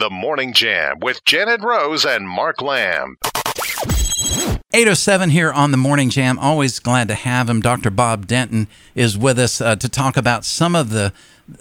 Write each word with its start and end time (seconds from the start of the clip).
The 0.00 0.08
Morning 0.08 0.54
Jam 0.54 0.98
with 1.00 1.22
Janet 1.26 1.60
Rose 1.60 2.06
and 2.06 2.26
Mark 2.26 2.62
Lamb. 2.62 3.18
807 4.72 5.28
here 5.28 5.52
on 5.52 5.72
the 5.72 5.76
Morning 5.76 6.08
Jam. 6.08 6.38
Always 6.38 6.78
glad 6.78 7.06
to 7.08 7.14
have 7.14 7.50
him. 7.50 7.60
Dr. 7.60 7.90
Bob 7.90 8.26
Denton 8.26 8.66
is 8.94 9.18
with 9.18 9.38
us 9.38 9.60
uh, 9.60 9.76
to 9.76 9.90
talk 9.90 10.16
about 10.16 10.46
some 10.46 10.74
of 10.74 10.88
the, 10.88 11.12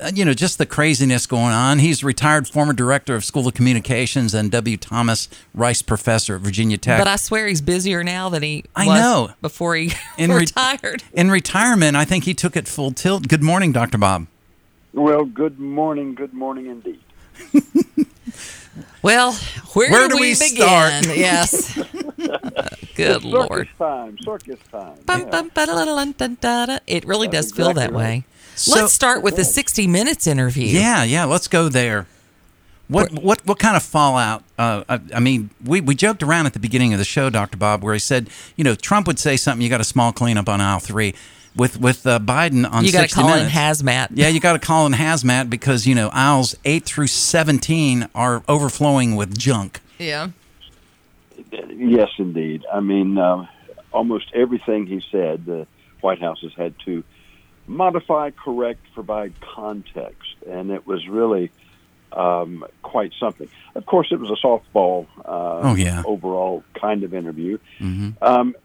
uh, 0.01 0.11
you 0.15 0.23
know, 0.23 0.33
just 0.33 0.57
the 0.57 0.65
craziness 0.65 1.25
going 1.27 1.51
on. 1.51 1.79
He's 1.79 2.01
retired 2.01 2.47
former 2.47 2.71
director 2.71 3.13
of 3.13 3.25
School 3.25 3.45
of 3.45 3.55
Communications 3.55 4.33
and 4.33 4.49
W. 4.51 4.77
Thomas 4.77 5.27
Rice 5.53 5.81
professor 5.81 6.35
at 6.35 6.41
Virginia 6.41 6.77
Tech. 6.77 6.97
But 7.01 7.09
I 7.09 7.17
swear 7.17 7.45
he's 7.45 7.59
busier 7.59 8.05
now 8.05 8.29
than 8.29 8.41
he 8.43 8.63
I 8.73 8.87
was 8.87 9.01
know. 9.01 9.31
before 9.41 9.75
he 9.75 9.91
In 10.17 10.31
re- 10.31 10.37
retired. 10.37 11.03
In 11.11 11.29
retirement, 11.29 11.97
I 11.97 12.05
think 12.05 12.23
he 12.23 12.33
took 12.33 12.55
it 12.55 12.69
full 12.69 12.91
tilt. 12.91 13.27
Good 13.27 13.43
morning, 13.43 13.73
Dr. 13.73 13.97
Bob. 13.97 14.27
Well, 14.93 15.25
good 15.25 15.59
morning, 15.59 16.15
good 16.15 16.33
morning 16.33 16.67
indeed. 16.67 17.01
Well, 19.01 19.33
where, 19.73 19.91
Where 19.91 20.07
do, 20.07 20.15
do 20.15 20.21
we 20.21 20.33
begin? 20.33 20.47
start? 20.57 21.05
Yes. 21.17 21.75
Good 22.95 23.21
Circus 23.21 23.23
lord. 23.23 23.69
time, 23.77 24.17
circus 24.23 24.59
time. 24.71 24.97
Yeah. 25.07 26.79
It 26.87 27.05
really 27.05 27.27
That's 27.27 27.47
does 27.47 27.55
feel 27.55 27.67
that 27.73 27.75
exactly 27.89 27.97
way. 27.97 28.23
So- 28.55 28.75
Let's 28.81 28.93
start 28.93 29.23
with 29.23 29.35
the 29.37 29.45
60 29.45 29.87
Minutes 29.87 30.27
interview. 30.27 30.65
Yeah, 30.67 31.03
yeah. 31.03 31.23
Let's 31.25 31.47
go 31.47 31.69
there. 31.69 32.07
What 32.89 33.11
what 33.13 33.45
what 33.45 33.59
kind 33.59 33.77
of 33.77 33.83
fallout? 33.83 34.43
Uh, 34.57 34.83
I, 34.89 34.99
I 35.13 35.19
mean, 35.19 35.51
we, 35.63 35.79
we 35.79 35.93
joked 35.93 36.23
around 36.23 36.47
at 36.47 36.53
the 36.53 36.59
beginning 36.59 36.91
of 36.91 36.97
the 36.97 37.05
show, 37.05 37.29
Doctor 37.29 37.55
Bob, 37.55 37.83
where 37.83 37.93
he 37.93 37.99
said, 37.99 38.29
you 38.55 38.63
know, 38.63 38.73
Trump 38.73 39.05
would 39.05 39.19
say 39.19 39.37
something, 39.37 39.61
you 39.61 39.69
got 39.69 39.79
a 39.79 39.83
small 39.83 40.11
cleanup 40.11 40.49
on 40.49 40.59
aisle 40.59 40.79
three. 40.79 41.13
With 41.55 41.79
with 41.79 42.05
uh, 42.05 42.19
Biden 42.19 42.71
on 42.71 42.85
You 42.85 42.91
got 42.91 43.09
to 43.09 43.15
call 43.15 43.29
minutes, 43.29 43.53
in 43.53 43.59
hazmat. 43.59 44.09
yeah, 44.13 44.27
you 44.27 44.39
got 44.39 44.53
to 44.53 44.59
call 44.59 44.85
in 44.85 44.93
hazmat 44.93 45.49
because 45.49 45.87
you 45.87 45.95
know 45.95 46.09
aisles 46.13 46.55
eight 46.63 46.85
through 46.85 47.07
seventeen 47.07 48.07
are 48.13 48.43
overflowing 48.47 49.15
with 49.15 49.37
junk. 49.37 49.79
Yeah. 49.97 50.29
Yes, 51.75 52.09
indeed. 52.17 52.65
I 52.71 52.79
mean, 52.81 53.17
um, 53.17 53.47
almost 53.91 54.31
everything 54.33 54.85
he 54.85 55.01
said, 55.11 55.45
the 55.45 55.67
White 56.01 56.19
House 56.19 56.41
has 56.41 56.53
had 56.53 56.73
to 56.85 57.03
modify, 57.67 58.31
correct, 58.31 58.81
provide 58.93 59.33
context, 59.41 60.35
and 60.49 60.69
it 60.71 60.85
was 60.85 61.07
really 61.07 61.51
um, 62.11 62.65
quite 62.83 63.13
something. 63.19 63.47
Of 63.75 63.85
course, 63.85 64.11
it 64.11 64.19
was 64.19 64.29
a 64.29 64.35
softball. 64.45 65.07
Uh, 65.23 65.61
Oh, 65.63 65.75
yeah. 65.75 66.03
Overall, 66.05 66.63
kind 66.73 67.03
of 67.03 67.13
interview. 67.13 67.57
hmm 67.77 68.09
Um, 68.21 68.55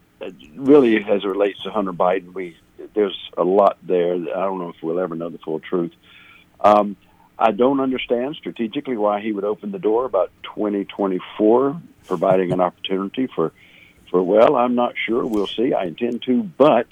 really, 0.55 0.97
as 1.03 1.23
it 1.23 1.27
relates 1.27 1.61
to 1.63 1.71
Hunter 1.71 1.93
Biden, 1.93 2.33
we 2.33 2.57
there's 2.95 3.29
a 3.37 3.43
lot 3.43 3.77
there. 3.83 4.13
I 4.13 4.17
don't 4.17 4.59
know 4.59 4.69
if 4.69 4.81
we'll 4.81 4.99
ever 4.99 5.15
know 5.15 5.29
the 5.29 5.37
full 5.39 5.59
truth. 5.59 5.91
Um, 6.61 6.95
I 7.37 7.51
don't 7.51 7.79
understand 7.81 8.35
strategically 8.37 8.97
why 8.97 9.19
he 9.21 9.31
would 9.31 9.43
open 9.43 9.71
the 9.71 9.79
door 9.79 10.05
about 10.05 10.31
2024, 10.55 11.81
providing 12.07 12.51
an 12.53 12.61
opportunity 12.61 13.27
for, 13.27 13.51
for 14.09 14.23
well, 14.23 14.55
I'm 14.55 14.73
not 14.75 14.93
sure. 15.05 15.25
We'll 15.25 15.47
see. 15.47 15.73
I 15.73 15.83
intend 15.83 16.23
to, 16.23 16.43
but 16.43 16.87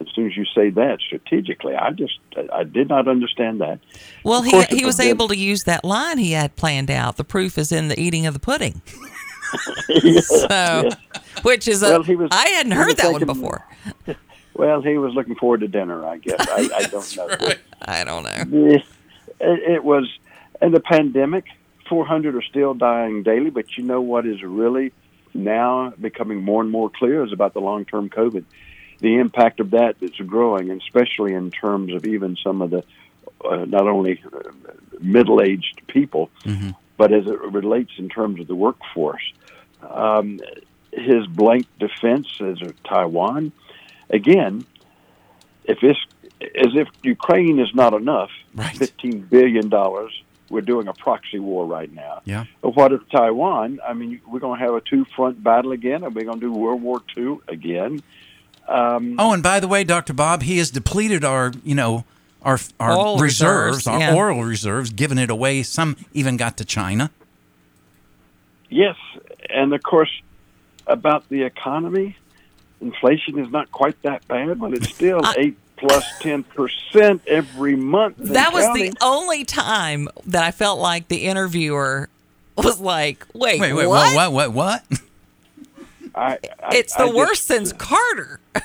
as 0.00 0.06
soon 0.14 0.26
as 0.26 0.36
you 0.36 0.46
say 0.46 0.70
that 0.70 1.00
strategically, 1.06 1.74
I 1.76 1.90
just 1.90 2.18
I, 2.36 2.60
I 2.60 2.64
did 2.64 2.88
not 2.88 3.06
understand 3.06 3.60
that. 3.60 3.78
Well, 4.24 4.42
he, 4.42 4.62
he 4.64 4.84
was 4.84 4.98
able 4.98 5.28
to 5.28 5.36
use 5.36 5.64
that 5.64 5.84
line 5.84 6.18
he 6.18 6.32
had 6.32 6.56
planned 6.56 6.90
out. 6.90 7.16
The 7.18 7.24
proof 7.24 7.58
is 7.58 7.70
in 7.70 7.88
the 7.88 8.00
eating 8.00 8.26
of 8.26 8.34
the 8.34 8.40
pudding. 8.40 8.80
So, 10.22 10.46
yes. 10.50 10.96
which 11.42 11.68
is 11.68 11.80
a, 11.84 11.90
Well, 11.90 12.02
he 12.02 12.16
was- 12.16 12.30
I 12.32 12.48
hadn't 12.48 12.72
he 12.72 12.78
heard 12.78 12.96
that 12.96 13.12
one 13.12 13.24
before. 13.24 13.64
Well, 14.54 14.82
he 14.82 14.98
was 14.98 15.14
looking 15.14 15.34
forward 15.34 15.60
to 15.60 15.68
dinner. 15.68 16.04
I 16.04 16.18
guess 16.18 16.40
I, 16.40 16.68
I 16.74 16.82
don't 16.90 17.16
know. 17.16 17.36
I 17.82 18.04
don't 18.04 18.22
know. 18.22 18.70
It, 18.70 18.82
it 19.40 19.84
was, 19.84 20.08
and 20.60 20.72
the 20.72 20.80
pandemic, 20.80 21.44
400 21.88 22.36
are 22.36 22.42
still 22.42 22.74
dying 22.74 23.22
daily, 23.22 23.50
but 23.50 23.76
you 23.76 23.84
know 23.84 24.00
what 24.00 24.26
is 24.26 24.42
really 24.42 24.92
now 25.34 25.92
becoming 26.00 26.42
more 26.42 26.62
and 26.62 26.70
more 26.70 26.88
clear 26.88 27.24
is 27.24 27.32
about 27.32 27.52
the 27.52 27.60
long 27.60 27.84
term 27.84 28.08
COVID. 28.08 28.44
The 29.00 29.16
impact 29.16 29.60
of 29.60 29.72
that 29.72 29.96
that's 30.00 30.16
growing, 30.18 30.70
and 30.70 30.80
especially 30.80 31.34
in 31.34 31.50
terms 31.50 31.92
of 31.92 32.06
even 32.06 32.36
some 32.36 32.62
of 32.62 32.70
the 32.70 32.84
uh, 33.44 33.64
not 33.64 33.86
only 33.86 34.22
uh, 34.32 34.50
middle 35.00 35.42
aged 35.42 35.82
people, 35.88 36.30
hmm 36.44 36.70
but 36.96 37.12
as 37.12 37.26
it 37.26 37.40
relates 37.40 37.92
in 37.98 38.08
terms 38.08 38.40
of 38.40 38.46
the 38.46 38.54
workforce. 38.54 39.32
Um, 39.82 40.40
his 40.92 41.26
blank 41.26 41.66
defense 41.78 42.28
as 42.40 42.62
of 42.62 42.80
Taiwan, 42.84 43.52
again, 44.14 44.64
if 45.64 45.78
it's 45.82 45.98
as 46.40 46.72
if 46.82 46.88
Ukraine 47.02 47.58
is 47.58 47.72
not 47.74 47.92
enough, 47.94 48.30
Right. 48.54 48.76
fifteen 48.76 49.20
billion 49.20 49.68
dollars. 49.68 50.12
We're 50.50 50.60
doing 50.74 50.88
a 50.88 50.92
proxy 50.92 51.38
war 51.38 51.64
right 51.66 51.90
now. 51.92 52.20
Yeah. 52.26 52.44
But 52.60 52.76
what 52.76 52.92
if 52.92 53.00
Taiwan? 53.08 53.80
I 53.86 53.94
mean, 53.94 54.20
we're 54.30 54.40
going 54.40 54.58
to 54.60 54.64
have 54.64 54.74
a 54.74 54.80
two 54.82 55.04
front 55.16 55.42
battle 55.42 55.72
again. 55.72 56.04
and 56.04 56.14
we're 56.14 56.24
going 56.26 56.38
to 56.38 56.46
do 56.48 56.52
World 56.52 56.82
War 56.82 57.02
II 57.16 57.38
again? 57.48 58.02
Um, 58.68 59.16
Oh, 59.18 59.32
and 59.32 59.42
by 59.42 59.58
the 59.58 59.66
way, 59.66 59.84
Doctor 59.84 60.12
Bob, 60.12 60.42
he 60.42 60.58
has 60.58 60.70
depleted 60.70 61.24
our 61.24 61.52
you 61.64 61.74
know 61.74 62.04
our 62.42 62.58
our 62.78 62.92
Oil 62.92 63.18
reserves, 63.18 63.78
reserves, 63.78 63.86
our 63.86 63.98
yeah. 63.98 64.14
oil 64.14 64.44
reserves, 64.44 64.90
giving 64.90 65.16
it 65.18 65.30
away. 65.30 65.62
Some 65.62 65.96
even 66.12 66.36
got 66.36 66.58
to 66.58 66.64
China. 66.64 67.10
Yes, 68.68 68.96
and 69.48 69.72
of 69.72 69.82
course, 69.82 70.10
about 70.86 71.28
the 71.30 71.42
economy, 71.42 72.16
inflation 72.84 73.38
is 73.38 73.50
not 73.50 73.70
quite 73.72 74.00
that 74.02 74.26
bad, 74.28 74.60
but 74.60 74.72
it's 74.74 74.88
still 74.94 75.20
I- 75.24 75.34
eight 75.38 75.56
plus 75.76 76.04
ten 76.20 76.44
percent 76.44 77.22
every 77.26 77.74
month. 77.76 78.16
That 78.18 78.52
was 78.52 78.64
counting. 78.66 78.92
the 78.92 78.96
only 79.02 79.44
time 79.44 80.08
that 80.26 80.44
I 80.44 80.50
felt 80.52 80.78
like 80.78 81.08
the 81.08 81.24
interviewer 81.24 82.08
was 82.56 82.78
like, 82.80 83.26
wait, 83.34 83.60
Wait, 83.60 83.72
wait, 83.72 83.86
what? 83.86 84.14
what, 84.14 84.32
what, 84.32 84.52
what, 84.54 84.82
what? 84.90 85.00
I, 86.14 86.38
I, 86.62 86.76
It's 86.76 86.94
the 86.94 87.02
I 87.02 87.06
just- 87.06 87.16
worst 87.16 87.46
since 87.46 87.72
Carter. 87.72 88.40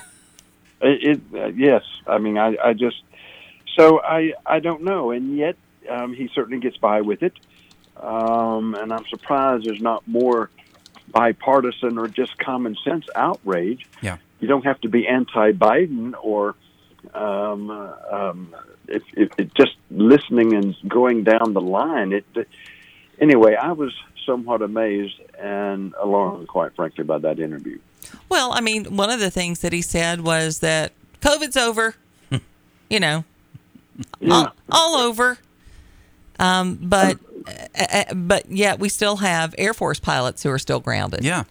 It, 0.81 1.19
it 1.33 1.37
uh, 1.37 1.47
yes, 1.47 1.83
I 2.07 2.19
mean, 2.19 2.37
I, 2.37 2.55
I 2.63 2.71
just 2.71 3.01
so 3.75 3.99
I 4.01 4.31
I 4.45 4.61
don't 4.61 4.83
know, 4.83 5.11
and 5.11 5.35
yet 5.35 5.57
um, 5.89 6.13
he 6.13 6.29
certainly 6.33 6.61
gets 6.61 6.77
by 6.77 7.01
with 7.01 7.21
it, 7.21 7.33
um, 7.97 8.75
and 8.75 8.93
I'm 8.93 9.05
surprised 9.07 9.65
there's 9.65 9.81
not 9.81 10.07
more 10.07 10.49
bipartisan 11.11 11.97
or 11.97 12.07
just 12.07 12.37
common 12.37 12.75
sense 12.83 13.05
outrage. 13.15 13.87
Yeah. 14.01 14.17
you 14.39 14.47
don't 14.47 14.65
have 14.65 14.79
to 14.81 14.89
be 14.89 15.07
anti-Biden 15.07 16.13
or 16.21 16.55
um, 17.13 17.69
um, 17.71 18.55
if, 18.87 19.03
if, 19.15 19.29
if 19.37 19.53
just 19.53 19.75
listening 19.91 20.53
and 20.53 20.75
going 20.87 21.23
down 21.23 21.53
the 21.53 21.61
line. 21.61 22.13
It 22.13 22.25
anyway, 23.19 23.55
I 23.55 23.71
was 23.71 23.93
somewhat 24.25 24.61
amazed 24.61 25.19
and 25.39 25.93
alarmed, 26.01 26.47
quite 26.47 26.75
frankly, 26.75 27.03
by 27.03 27.17
that 27.19 27.39
interview. 27.39 27.79
Well, 28.29 28.51
I 28.53 28.61
mean, 28.61 28.95
one 28.95 29.09
of 29.09 29.19
the 29.19 29.31
things 29.31 29.59
that 29.59 29.73
he 29.73 29.81
said 29.81 30.21
was 30.21 30.59
that 30.59 30.91
COVID's 31.21 31.57
over, 31.57 31.95
you 32.89 32.99
know, 32.99 33.23
Yeah. 34.19 34.33
all, 34.33 34.55
all 34.71 34.95
over. 35.01 35.37
Um, 36.39 36.75
but 36.81 37.17
but 38.15 38.49
yet 38.51 38.79
we 38.79 38.89
still 38.89 39.17
have 39.17 39.55
Air 39.57 39.73
Force 39.73 39.99
pilots 39.99 40.43
who 40.43 40.49
are 40.49 40.59
still 40.59 40.79
grounded. 40.79 41.23
Yeah. 41.23 41.43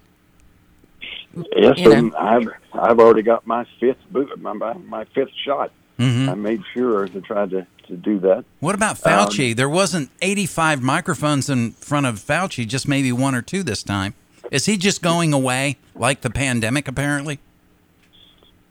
Yes, 1.57 1.79
you 1.79 2.03
know. 2.03 2.17
I've 2.19 2.49
I've 2.73 2.99
already 2.99 3.23
got 3.23 3.47
my 3.47 3.67
fifth 3.79 3.99
boot, 4.11 4.41
my 4.41 4.53
my, 4.53 4.75
my 4.75 5.05
fifth 5.15 5.33
shot. 5.45 5.71
hmm 5.99 6.29
I 6.29 6.35
made 6.35 6.63
sure 6.75 7.07
to 7.07 7.21
try 7.21 7.47
to, 7.47 7.67
to 7.87 7.97
do 7.97 8.19
that. 8.21 8.45
What 8.61 8.75
about 8.75 8.97
Fauci? 8.97 9.55
there 9.55 9.69
wasn't 9.69 10.11
85 10.23 10.83
microphones 10.83 11.49
in 11.49 11.73
front 11.73 12.07
of 12.07 12.17
Fauci, 12.17 12.67
just 12.67 12.89
maybe 12.89 13.13
one 13.13 13.35
or 13.35 13.43
two 13.43 13.63
this 13.63 13.83
time. 13.83 14.15
Is 14.51 14.67
he 14.67 14.77
just 14.77 15.03
going 15.03 15.33
away 15.33 15.77
like 15.95 16.23
the 16.23 16.31
pandemic, 16.31 16.89
apparently? 16.89 17.39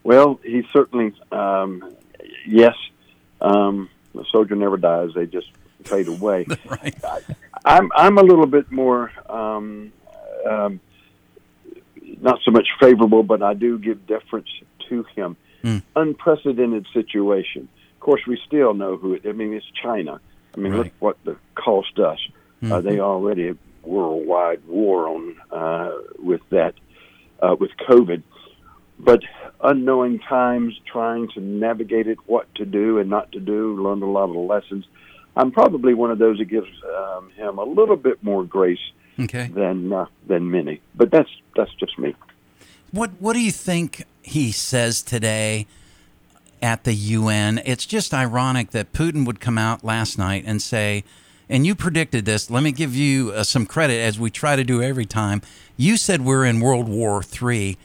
Well, 0.02 0.40
he 0.42 0.66
certainly, 0.72 1.12
um, 1.30 1.94
yes, 2.46 2.74
um, 3.40 3.88
the 4.14 4.24
soldier 4.32 4.56
never 4.56 4.76
dies; 4.76 5.10
they 5.14 5.26
just 5.26 5.48
fade 5.84 6.08
away. 6.08 6.46
right. 6.66 6.94
I'm 7.64 7.90
I'm 7.94 8.18
a 8.18 8.22
little 8.22 8.46
bit 8.46 8.70
more 8.70 9.10
um, 9.28 9.92
um, 10.48 10.80
not 12.20 12.38
so 12.44 12.50
much 12.50 12.68
favorable, 12.80 13.22
but 13.22 13.42
I 13.42 13.54
do 13.54 13.78
give 13.78 14.06
deference 14.06 14.48
to 14.88 15.04
him. 15.14 15.36
Hmm. 15.62 15.78
Unprecedented 15.96 16.86
situation. 16.92 17.68
Of 17.94 18.00
course, 18.00 18.22
we 18.26 18.40
still 18.46 18.74
know 18.74 18.96
who 18.96 19.14
it. 19.14 19.22
I 19.26 19.32
mean, 19.32 19.52
it's 19.52 19.66
China. 19.82 20.20
I 20.56 20.60
mean, 20.60 20.72
look 20.76 20.84
Right. 20.84 20.92
what 21.00 21.16
the 21.24 21.36
cost 21.54 21.98
us. 21.98 22.18
Uh, 22.62 22.66
Mhm. 22.66 22.82
they 22.84 23.00
already 23.00 23.48
a 23.48 23.56
worldwide 23.84 24.60
war 24.66 25.08
on 25.08 25.36
uh, 25.50 25.92
with 26.18 26.40
that 26.50 26.74
uh, 27.40 27.54
with 27.58 27.70
COVID, 27.88 28.22
but 28.98 29.20
unknowing 29.62 30.18
times, 30.20 30.78
trying 30.90 31.28
to 31.34 31.40
navigate 31.40 32.06
it, 32.08 32.18
what 32.26 32.52
to 32.56 32.64
do 32.64 32.98
and 32.98 33.08
not 33.10 33.30
to 33.32 33.40
do, 33.40 33.80
learned 33.82 34.02
a 34.02 34.06
lot 34.06 34.28
of 34.30 34.36
lessons. 34.36 34.84
I'm 35.38 35.52
probably 35.52 35.94
one 35.94 36.10
of 36.10 36.18
those 36.18 36.38
that 36.38 36.46
gives 36.46 36.68
um, 36.96 37.30
him 37.36 37.58
a 37.58 37.64
little 37.64 37.96
bit 37.96 38.22
more 38.22 38.44
grace 38.44 38.80
Okay. 39.20 39.46
than 39.48 39.92
uh, 39.92 40.06
than 40.26 40.50
many, 40.50 40.80
but 40.94 41.10
that's 41.10 41.30
that's 41.56 41.72
just 41.74 41.98
me. 41.98 42.14
What 42.92 43.10
What 43.20 43.32
do 43.34 43.40
you 43.40 43.52
think 43.52 44.04
he 44.22 44.52
says 44.52 45.00
today 45.02 45.66
at 46.60 46.84
the 46.84 46.92
UN? 46.94 47.60
It's 47.64 47.86
just 47.86 48.12
ironic 48.12 48.70
that 48.70 48.92
Putin 48.92 49.24
would 49.26 49.40
come 49.40 49.58
out 49.58 49.84
last 49.84 50.18
night 50.18 50.44
and 50.46 50.60
say, 50.60 51.04
and 51.48 51.66
you 51.66 51.74
predicted 51.74 52.24
this. 52.26 52.50
Let 52.50 52.62
me 52.62 52.72
give 52.72 52.94
you 52.94 53.30
uh, 53.32 53.42
some 53.44 53.66
credit 53.66 54.00
as 54.00 54.18
we 54.18 54.30
try 54.30 54.56
to 54.56 54.64
do 54.64 54.82
every 54.82 55.06
time. 55.06 55.42
You 55.76 55.96
said 55.96 56.24
we're 56.24 56.44
in 56.44 56.60
World 56.60 56.88
War 56.88 57.22
III 57.22 57.76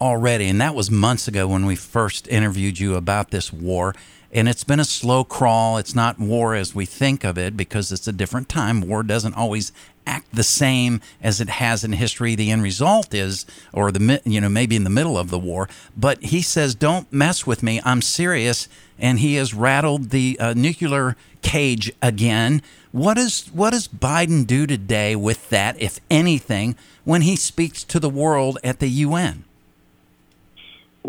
already, 0.00 0.46
and 0.48 0.60
that 0.60 0.74
was 0.74 0.90
months 0.90 1.28
ago 1.28 1.46
when 1.48 1.64
we 1.64 1.76
first 1.76 2.26
interviewed 2.28 2.78
you 2.80 2.96
about 2.96 3.30
this 3.30 3.52
war. 3.52 3.94
And 4.32 4.48
it's 4.48 4.64
been 4.64 4.80
a 4.80 4.84
slow 4.84 5.24
crawl. 5.24 5.76
It's 5.76 5.94
not 5.94 6.18
war 6.18 6.54
as 6.54 6.74
we 6.74 6.86
think 6.86 7.22
of 7.22 7.36
it 7.36 7.54
because 7.54 7.92
it's 7.92 8.08
a 8.08 8.12
different 8.12 8.48
time. 8.48 8.80
War 8.80 9.02
doesn't 9.02 9.34
always 9.34 9.72
act 10.06 10.34
the 10.34 10.42
same 10.42 11.00
as 11.20 11.40
it 11.40 11.48
has 11.48 11.84
in 11.84 11.92
history. 11.92 12.34
The 12.34 12.50
end 12.50 12.62
result 12.62 13.12
is, 13.12 13.44
or 13.74 13.92
the 13.92 14.22
you 14.24 14.40
know 14.40 14.48
maybe 14.48 14.74
in 14.74 14.84
the 14.84 14.90
middle 14.90 15.18
of 15.18 15.28
the 15.28 15.38
war. 15.38 15.68
But 15.96 16.22
he 16.22 16.40
says, 16.40 16.74
"Don't 16.74 17.12
mess 17.12 17.46
with 17.46 17.62
me. 17.62 17.80
I'm 17.84 18.00
serious." 18.00 18.68
And 18.98 19.18
he 19.18 19.34
has 19.34 19.52
rattled 19.52 20.10
the 20.10 20.38
uh, 20.40 20.54
nuclear 20.54 21.16
cage 21.42 21.92
again. 22.00 22.62
What 22.90 23.14
does 23.14 23.50
what 23.52 23.70
does 23.70 23.86
Biden 23.86 24.46
do 24.46 24.66
today 24.66 25.14
with 25.14 25.50
that, 25.50 25.80
if 25.80 26.00
anything, 26.10 26.74
when 27.04 27.22
he 27.22 27.36
speaks 27.36 27.84
to 27.84 28.00
the 28.00 28.10
world 28.10 28.58
at 28.64 28.78
the 28.78 28.88
UN? 28.88 29.44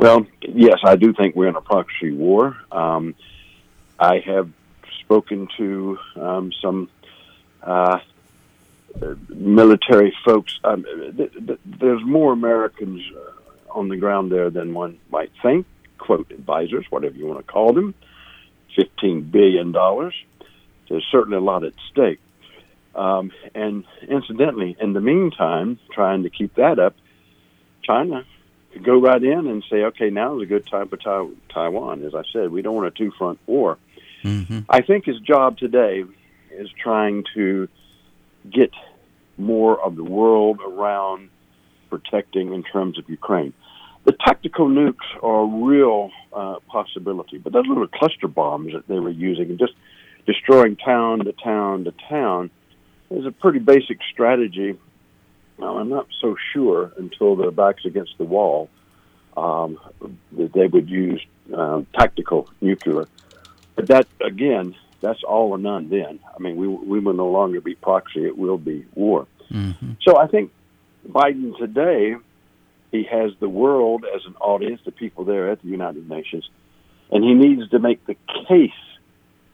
Well, 0.03 0.27
yes, 0.41 0.79
I 0.83 0.97
do 0.97 1.13
think 1.13 1.33
we're 1.33 1.47
in 1.47 1.55
a 1.55 1.61
proxy 1.61 2.11
war. 2.11 2.57
Um, 2.73 3.15
I 3.97 4.19
have 4.19 4.50
spoken 5.00 5.47
to 5.55 5.97
um, 6.17 6.51
some 6.61 6.89
uh, 7.61 8.00
military 9.29 10.13
folks. 10.25 10.59
Um, 10.61 10.83
th- 11.15 11.31
th- 11.31 11.59
there's 11.63 12.03
more 12.03 12.33
Americans 12.33 13.01
uh, 13.15 13.79
on 13.79 13.88
the 13.88 13.95
ground 13.95 14.29
there 14.29 14.50
than 14.50 14.73
one 14.73 15.00
might 15.09 15.31
think. 15.41 15.65
Quote 16.00 16.29
advisors, 16.31 16.85
whatever 16.89 17.15
you 17.15 17.25
want 17.25 17.39
to 17.39 17.49
call 17.49 17.71
them. 17.71 17.94
Fifteen 18.75 19.21
billion 19.21 19.71
dollars. 19.71 20.21
There's 20.89 21.07
certainly 21.13 21.38
a 21.38 21.39
lot 21.41 21.63
at 21.63 21.75
stake. 21.89 22.19
Um, 22.94 23.31
and 23.56 23.85
incidentally, 24.06 24.75
in 24.81 24.91
the 24.91 24.99
meantime, 24.99 25.79
trying 25.94 26.23
to 26.23 26.29
keep 26.29 26.56
that 26.56 26.77
up, 26.77 26.94
China 27.83 28.25
go 28.81 28.99
right 28.99 29.23
in 29.23 29.47
and 29.47 29.63
say, 29.69 29.83
okay, 29.83 30.09
now 30.09 30.37
is 30.37 30.43
a 30.43 30.45
good 30.45 30.65
time 30.67 30.87
for 30.87 30.97
tai- 30.97 31.29
Taiwan. 31.49 32.03
As 32.03 32.15
I 32.15 32.23
said, 32.31 32.51
we 32.51 32.61
don't 32.61 32.75
want 32.75 32.87
a 32.87 32.91
two 32.91 33.11
front 33.17 33.39
war. 33.45 33.77
Mm-hmm. 34.23 34.59
I 34.69 34.81
think 34.81 35.05
his 35.05 35.19
job 35.19 35.57
today 35.57 36.03
is 36.51 36.69
trying 36.81 37.25
to 37.35 37.67
get 38.49 38.71
more 39.37 39.79
of 39.83 39.95
the 39.95 40.03
world 40.03 40.59
around 40.65 41.29
protecting 41.89 42.53
in 42.53 42.63
terms 42.63 42.97
of 42.97 43.09
Ukraine. 43.09 43.53
The 44.05 44.13
tactical 44.13 44.67
nukes 44.67 44.95
are 45.21 45.41
a 45.43 45.45
real 45.45 46.11
uh, 46.33 46.55
possibility, 46.67 47.37
but 47.37 47.53
those 47.53 47.67
little 47.67 47.87
cluster 47.87 48.27
bombs 48.27 48.73
that 48.73 48.87
they 48.87 48.99
were 48.99 49.09
using 49.09 49.49
and 49.49 49.59
just 49.59 49.73
destroying 50.25 50.75
town 50.75 51.19
to 51.25 51.31
town 51.33 51.85
to 51.85 51.93
town 52.09 52.49
is 53.09 53.25
a 53.25 53.31
pretty 53.31 53.59
basic 53.59 53.99
strategy. 54.11 54.77
Now, 55.57 55.77
I'm 55.77 55.89
not 55.89 56.07
so 56.19 56.35
sure 56.51 56.91
until 56.97 57.35
their 57.35 57.51
backs 57.51 57.85
against 57.85 58.17
the 58.17 58.23
wall 58.23 58.69
um, 59.38 59.79
that 60.33 60.53
they 60.53 60.67
would 60.67 60.89
use 60.89 61.23
uh, 61.55 61.81
tactical 61.97 62.50
nuclear. 62.61 63.07
But 63.75 63.88
that, 63.88 64.07
again, 64.21 64.75
that's 65.01 65.23
all 65.23 65.51
or 65.51 65.57
none 65.57 65.89
then. 65.89 66.19
I 66.35 66.41
mean, 66.41 66.55
we, 66.55 66.67
we 66.67 67.00
will 67.00 67.13
no 67.13 67.29
longer 67.29 67.61
be 67.61 67.75
proxy, 67.75 68.25
it 68.25 68.38
will 68.38 68.57
be 68.57 68.85
war. 68.95 69.27
Mm-hmm. 69.51 69.94
So 70.01 70.17
I 70.17 70.27
think 70.27 70.51
Biden 71.07 71.57
today, 71.57 72.15
he 72.91 73.03
has 73.03 73.31
the 73.39 73.49
world 73.49 74.06
as 74.15 74.25
an 74.25 74.35
audience, 74.35 74.81
the 74.85 74.91
people 74.91 75.25
there 75.25 75.49
at 75.49 75.61
the 75.61 75.67
United 75.67 76.09
Nations, 76.09 76.49
and 77.11 77.23
he 77.23 77.33
needs 77.33 77.69
to 77.71 77.79
make 77.79 78.06
the 78.06 78.15
case 78.47 78.71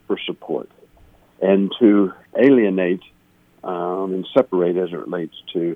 for 0.07 0.17
support 0.25 0.69
and 1.41 1.71
to 1.79 2.13
alienate 2.37 3.01
um, 3.63 4.13
and 4.13 4.27
separate 4.33 4.77
as 4.77 4.89
it 4.91 4.97
relates 4.97 5.35
to 5.53 5.75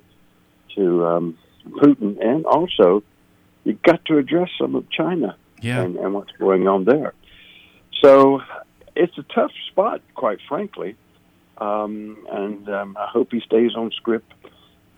to 0.76 1.06
um, 1.06 1.38
Putin, 1.68 2.24
and 2.24 2.46
also 2.46 3.04
you've 3.64 3.82
got 3.82 4.04
to 4.06 4.18
address 4.18 4.50
some 4.60 4.76
of 4.76 4.90
China 4.90 5.36
yeah. 5.62 5.82
and, 5.82 5.96
and 5.96 6.14
what's 6.14 6.32
going 6.34 6.68
on 6.68 6.86
there. 6.86 7.14
So 8.02 8.42
it's 8.96 9.18
a 9.18 9.24
tough 9.24 9.52
spot, 9.70 10.02
quite 10.14 10.40
frankly. 10.48 10.96
Um, 11.58 12.18
and 12.32 12.68
um, 12.70 12.98
I 13.00 13.08
hope 13.08 13.32
he 13.32 13.40
stays 13.40 13.76
on 13.76 13.92
script. 13.92 14.32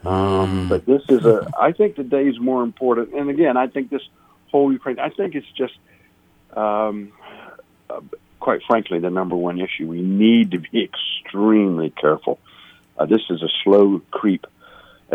Um, 0.03 0.67
mm. 0.67 0.69
But 0.69 0.85
this 0.85 1.01
is 1.09 1.25
a, 1.25 1.51
I 1.59 1.71
think 1.71 1.95
today 1.95 2.27
is 2.27 2.39
more 2.39 2.63
important. 2.63 3.13
And 3.13 3.29
again, 3.29 3.57
I 3.57 3.67
think 3.67 3.89
this 3.89 4.01
whole 4.51 4.71
Ukraine, 4.71 4.99
I 4.99 5.09
think 5.09 5.35
it's 5.35 5.51
just, 5.57 5.73
um, 6.55 7.11
uh, 7.89 8.01
quite 8.39 8.61
frankly, 8.67 8.99
the 8.99 9.09
number 9.09 9.35
one 9.35 9.59
issue. 9.59 9.87
We 9.87 10.01
need 10.01 10.51
to 10.51 10.59
be 10.59 10.89
extremely 11.25 11.89
careful. 11.89 12.39
Uh, 12.97 13.05
this 13.05 13.21
is 13.29 13.41
a 13.43 13.49
slow 13.63 14.01
creep. 14.11 14.47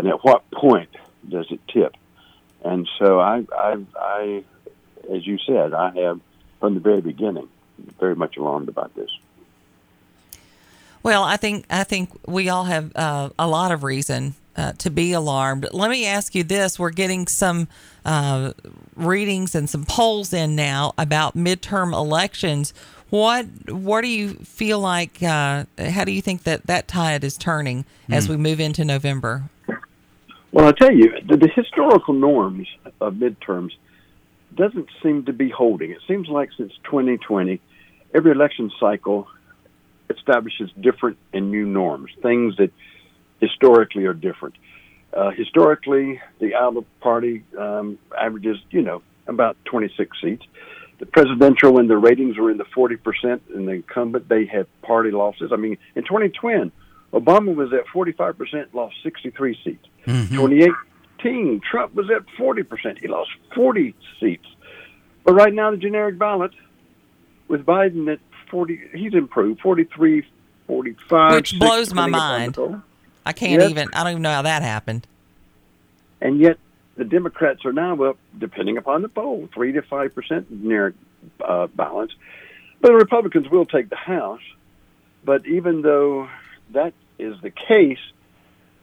And 0.01 0.09
at 0.09 0.23
what 0.23 0.49
point 0.49 0.89
does 1.29 1.45
it 1.51 1.59
tip? 1.67 1.95
And 2.65 2.89
so 2.97 3.19
I, 3.19 3.45
I, 3.55 3.77
I, 3.95 4.43
as 5.13 5.27
you 5.27 5.37
said, 5.45 5.75
I 5.75 5.91
have 5.91 6.19
from 6.59 6.73
the 6.73 6.79
very 6.79 7.01
beginning 7.01 7.47
very 7.99 8.15
much 8.15 8.35
alarmed 8.35 8.67
about 8.67 8.95
this. 8.95 9.11
Well, 11.03 11.21
I 11.21 11.37
think 11.37 11.67
I 11.69 11.83
think 11.83 12.09
we 12.27 12.49
all 12.49 12.63
have 12.63 12.91
uh, 12.95 13.29
a 13.37 13.47
lot 13.47 13.71
of 13.71 13.83
reason 13.83 14.33
uh, 14.55 14.73
to 14.79 14.89
be 14.89 15.13
alarmed. 15.13 15.67
Let 15.71 15.91
me 15.91 16.07
ask 16.07 16.33
you 16.33 16.43
this: 16.43 16.79
We're 16.79 16.89
getting 16.89 17.27
some 17.27 17.67
uh, 18.03 18.53
readings 18.95 19.53
and 19.53 19.69
some 19.69 19.85
polls 19.85 20.33
in 20.33 20.55
now 20.55 20.93
about 20.97 21.37
midterm 21.37 21.93
elections. 21.93 22.73
What 23.11 23.45
what 23.69 24.01
do 24.01 24.07
you 24.07 24.33
feel 24.33 24.79
like? 24.79 25.21
Uh, 25.21 25.65
how 25.77 26.05
do 26.05 26.11
you 26.11 26.23
think 26.23 26.41
that 26.45 26.65
that 26.65 26.87
tide 26.87 27.23
is 27.23 27.37
turning 27.37 27.85
as 28.09 28.25
mm. 28.25 28.31
we 28.31 28.37
move 28.37 28.59
into 28.59 28.83
November? 28.83 29.43
Well, 30.51 30.67
I 30.67 30.71
tell 30.73 30.91
you, 30.91 31.13
the, 31.27 31.37
the 31.37 31.47
historical 31.47 32.13
norms 32.13 32.67
of 32.99 33.13
midterms 33.13 33.71
doesn't 34.53 34.89
seem 35.01 35.25
to 35.25 35.33
be 35.33 35.49
holding. 35.49 35.91
It 35.91 35.99
seems 36.07 36.27
like 36.27 36.49
since 36.57 36.73
2020, 36.83 37.61
every 38.13 38.31
election 38.31 38.69
cycle 38.79 39.27
establishes 40.09 40.69
different 40.79 41.17
and 41.33 41.51
new 41.51 41.65
norms, 41.65 42.11
things 42.21 42.57
that 42.57 42.71
historically 43.39 44.05
are 44.05 44.13
different. 44.13 44.55
Uh, 45.13 45.31
historically, 45.31 46.21
the 46.39 46.53
Alba 46.53 46.81
Party 46.99 47.43
um, 47.57 47.97
averages, 48.17 48.57
you 48.71 48.81
know, 48.81 49.01
about 49.27 49.55
26 49.65 50.17
seats. 50.21 50.43
The 50.99 51.05
presidential 51.05 51.79
and 51.79 51.89
the 51.89 51.97
ratings 51.97 52.37
were 52.37 52.51
in 52.51 52.57
the 52.57 52.65
40%, 52.65 52.97
and 53.55 53.67
the 53.67 53.71
incumbent, 53.71 54.27
they 54.27 54.45
had 54.45 54.67
party 54.81 55.11
losses. 55.11 55.51
I 55.51 55.55
mean, 55.55 55.77
in 55.95 56.03
2020, 56.03 56.71
Obama 57.13 57.53
was 57.53 57.73
at 57.73 57.85
45%, 57.87 58.73
lost 58.73 58.95
63 59.03 59.57
seats. 59.63 59.85
Mm-hmm. 60.05 60.35
2018, 60.35 61.61
Trump 61.69 61.93
was 61.93 62.09
at 62.09 62.25
40%. 62.39 62.99
He 62.99 63.07
lost 63.07 63.29
40 63.55 63.93
seats. 64.19 64.45
But 65.23 65.33
right 65.33 65.53
now, 65.53 65.71
the 65.71 65.77
generic 65.77 66.17
ballot 66.17 66.51
with 67.47 67.65
Biden 67.65 68.11
at 68.11 68.19
40, 68.49 68.79
he's 68.93 69.13
improved 69.13 69.61
43, 69.61 70.25
45. 70.67 71.35
Which 71.35 71.59
blows 71.59 71.93
my 71.93 72.07
mind. 72.07 72.57
I 73.25 73.33
can't 73.33 73.61
yes. 73.61 73.69
even, 73.69 73.89
I 73.93 74.03
don't 74.03 74.11
even 74.13 74.21
know 74.21 74.31
how 74.31 74.41
that 74.41 74.63
happened. 74.63 75.05
And 76.21 76.39
yet, 76.39 76.57
the 76.95 77.03
Democrats 77.03 77.65
are 77.65 77.73
now 77.73 78.01
up, 78.03 78.17
depending 78.37 78.77
upon 78.77 79.01
the 79.01 79.09
poll, 79.09 79.49
3 79.53 79.73
to 79.73 79.81
5% 79.81 80.49
generic 80.49 80.95
uh, 81.43 81.67
balance. 81.67 82.13
But 82.79 82.89
the 82.89 82.95
Republicans 82.95 83.49
will 83.49 83.65
take 83.65 83.89
the 83.89 83.95
House. 83.95 84.41
But 85.23 85.45
even 85.45 85.81
though 85.81 86.27
that 86.73 86.93
is 87.19 87.39
the 87.41 87.51
case, 87.51 87.99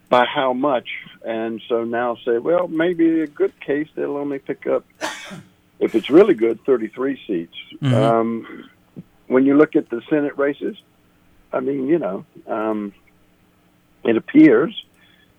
by 0.08 0.24
how 0.24 0.52
much? 0.52 0.88
And 1.24 1.60
so 1.68 1.84
now 1.84 2.16
say, 2.24 2.38
well, 2.38 2.68
maybe 2.68 3.20
a 3.20 3.26
good 3.26 3.58
case 3.60 3.88
they'll 3.94 4.16
only 4.16 4.38
pick 4.38 4.66
up, 4.66 4.84
if 5.80 5.94
it's 5.94 6.10
really 6.10 6.34
good, 6.34 6.64
33 6.64 7.20
seats. 7.26 7.56
Mm-hmm. 7.82 7.94
Um, 7.94 8.70
when 9.26 9.44
you 9.44 9.56
look 9.56 9.76
at 9.76 9.90
the 9.90 10.02
Senate 10.08 10.38
races, 10.38 10.76
I 11.52 11.60
mean, 11.60 11.88
you 11.88 11.98
know, 11.98 12.24
um, 12.46 12.92
it 14.04 14.16
appears, 14.16 14.84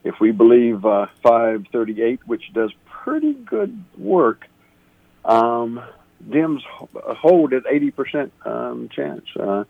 if 0.03 0.19
we 0.19 0.31
believe 0.31 0.85
uh, 0.85 1.07
538, 1.23 2.27
which 2.27 2.53
does 2.53 2.71
pretty 2.85 3.33
good 3.33 3.83
work, 3.97 4.45
um, 5.25 5.81
Dems 6.27 6.61
hold 6.63 7.53
at 7.53 7.63
80% 7.63 8.31
um, 8.45 8.89
chance. 8.89 9.25
Uh, 9.35 9.63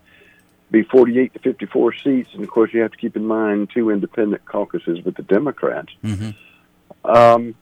be 0.72 0.84
48 0.84 1.34
to 1.34 1.40
54 1.40 1.96
seats, 1.96 2.30
and 2.34 2.44
of 2.44 2.50
course 2.50 2.74
you 2.74 2.82
have 2.82 2.92
to 2.92 2.98
keep 2.98 3.16
in 3.16 3.26
mind 3.26 3.70
two 3.74 3.90
independent 3.90 4.46
caucuses 4.46 5.04
with 5.04 5.16
the 5.16 5.24
Democrats. 5.24 5.90
Mm-hmm. 6.04 7.10
Um, 7.10 7.56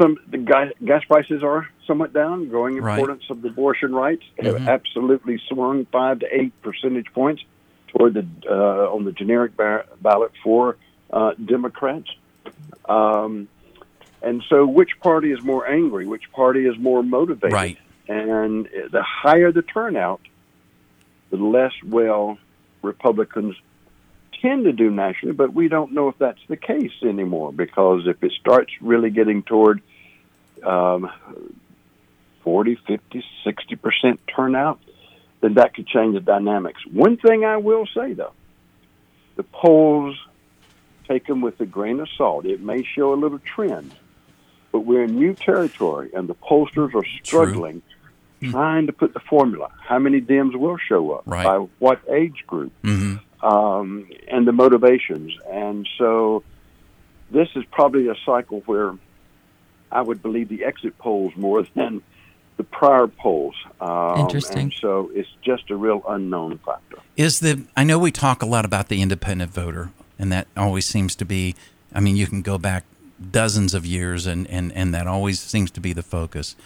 some 0.00 0.18
the 0.28 0.38
gas, 0.38 0.72
gas 0.84 1.04
prices 1.04 1.42
are 1.42 1.68
somewhat 1.86 2.12
down. 2.12 2.48
Growing 2.48 2.76
importance 2.76 3.24
right. 3.28 3.36
of 3.36 3.42
the 3.42 3.48
abortion 3.48 3.94
rights 3.94 4.22
have 4.38 4.56
mm-hmm. 4.56 4.68
absolutely 4.68 5.40
swung 5.48 5.86
five 5.86 6.20
to 6.20 6.26
eight 6.34 6.52
percentage 6.62 7.06
points 7.12 7.42
toward 7.88 8.14
the 8.14 8.26
uh, 8.48 8.92
on 8.92 9.04
the 9.04 9.12
generic 9.12 9.56
bar- 9.56 9.86
ballot 10.00 10.32
for 10.42 10.76
uh, 11.12 11.32
Democrats. 11.44 12.08
Um, 12.88 13.48
and 14.22 14.42
so, 14.48 14.66
which 14.66 14.98
party 15.00 15.32
is 15.32 15.42
more 15.42 15.68
angry? 15.68 16.06
Which 16.06 16.30
party 16.32 16.66
is 16.66 16.76
more 16.78 17.02
motivated? 17.02 17.52
Right. 17.52 17.78
And 18.08 18.66
the 18.66 19.02
higher 19.02 19.52
the 19.52 19.62
turnout, 19.62 20.20
the 21.36 21.44
less 21.44 21.72
well 21.84 22.38
Republicans 22.82 23.56
tend 24.40 24.64
to 24.64 24.72
do 24.72 24.90
nationally, 24.90 25.34
but 25.34 25.52
we 25.52 25.68
don't 25.68 25.92
know 25.92 26.08
if 26.08 26.18
that's 26.18 26.40
the 26.48 26.56
case 26.56 26.92
anymore 27.02 27.52
because 27.52 28.06
if 28.06 28.22
it 28.22 28.32
starts 28.32 28.72
really 28.80 29.10
getting 29.10 29.42
toward 29.42 29.82
um, 30.62 31.10
40, 32.42 32.76
50, 32.86 33.24
60% 33.44 34.18
turnout, 34.34 34.80
then 35.40 35.54
that 35.54 35.74
could 35.74 35.86
change 35.86 36.14
the 36.14 36.20
dynamics. 36.20 36.80
One 36.90 37.16
thing 37.16 37.44
I 37.44 37.56
will 37.56 37.86
say, 37.86 38.12
though, 38.12 38.32
the 39.36 39.42
polls 39.42 40.16
taken 41.06 41.40
with 41.40 41.60
a 41.60 41.66
grain 41.66 42.00
of 42.00 42.08
salt. 42.16 42.46
It 42.46 42.60
may 42.60 42.82
show 42.82 43.14
a 43.14 43.16
little 43.16 43.38
trend, 43.38 43.92
but 44.72 44.80
we're 44.80 45.04
in 45.04 45.16
new 45.16 45.34
territory, 45.34 46.10
and 46.14 46.28
the 46.28 46.34
pollsters 46.34 46.94
are 46.94 47.04
struggling 47.22 47.82
Hmm. 48.40 48.50
trying 48.50 48.86
to 48.86 48.92
put 48.92 49.14
the 49.14 49.20
formula. 49.20 49.70
How 49.80 49.98
many 49.98 50.20
Dems 50.20 50.54
will 50.54 50.76
show 50.76 51.12
up? 51.12 51.22
Right. 51.26 51.44
By 51.44 51.56
what 51.78 52.00
age 52.10 52.44
group? 52.46 52.72
Mhm. 52.82 53.20
Um, 53.42 54.08
and 54.28 54.46
the 54.46 54.52
motivations. 54.52 55.32
And 55.50 55.88
so 55.96 56.42
this 57.30 57.48
is 57.54 57.64
probably 57.70 58.08
a 58.08 58.14
cycle 58.26 58.62
where 58.66 58.94
I 59.90 60.02
would 60.02 60.22
believe 60.22 60.48
the 60.48 60.64
exit 60.64 60.98
polls 60.98 61.32
more 61.36 61.62
than 61.74 62.02
the 62.56 62.64
prior 62.64 63.06
polls. 63.06 63.54
Um, 63.80 64.18
Interesting. 64.20 64.72
So 64.80 65.10
it's 65.14 65.28
just 65.42 65.70
a 65.70 65.76
real 65.76 66.02
unknown 66.08 66.58
factor. 66.58 66.98
Is 67.16 67.40
the 67.40 67.62
I 67.76 67.84
know 67.84 67.98
we 67.98 68.10
talk 68.10 68.42
a 68.42 68.46
lot 68.46 68.64
about 68.64 68.88
the 68.88 69.00
independent 69.00 69.52
voter, 69.52 69.90
and 70.18 70.30
that 70.32 70.46
always 70.56 70.84
seems 70.86 71.14
to 71.16 71.24
be. 71.24 71.54
I 71.94 72.00
mean, 72.00 72.16
you 72.16 72.26
can 72.26 72.42
go 72.42 72.58
back 72.58 72.84
dozens 73.30 73.72
of 73.74 73.86
years, 73.86 74.26
and 74.26 74.46
and 74.48 74.72
and 74.72 74.94
that 74.94 75.06
always 75.06 75.40
seems 75.40 75.70
to 75.72 75.80
be 75.80 75.92
the 75.92 76.02
focus. 76.02 76.56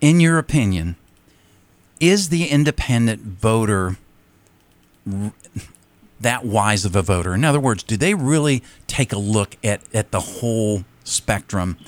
In 0.00 0.20
your 0.20 0.38
opinion, 0.38 0.96
is 2.00 2.28
the 2.28 2.46
independent 2.46 3.22
voter 3.22 3.96
that 6.20 6.44
wise 6.44 6.84
of 6.84 6.94
a 6.94 7.02
voter? 7.02 7.34
In 7.34 7.44
other 7.44 7.60
words, 7.60 7.82
do 7.82 7.96
they 7.96 8.14
really 8.14 8.62
take 8.86 9.12
a 9.12 9.18
look 9.18 9.56
at 9.64 9.80
at 9.94 10.10
the 10.10 10.20
whole 10.20 10.84
spectrum 11.04 11.78